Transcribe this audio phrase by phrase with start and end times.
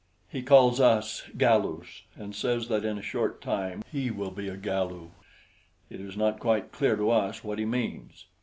[0.27, 4.57] He calls us Galus and says that in a short time he will be a
[4.57, 5.09] Galu.
[5.91, 8.25] It is not quite clear to us what he means.